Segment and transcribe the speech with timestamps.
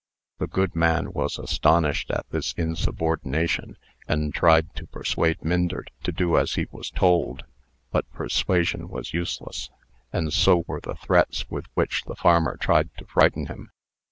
[0.39, 3.77] The good man was astonished at this insubordination,
[4.07, 7.43] and tried to persuade Myndert to do as he was told.
[7.91, 9.69] But persuasion was useless;
[10.11, 13.69] and so were the threats with which the farmer tried to frighten him.